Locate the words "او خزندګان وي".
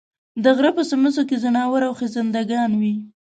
1.87-2.93